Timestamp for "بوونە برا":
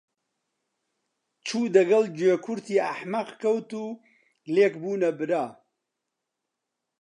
4.81-5.45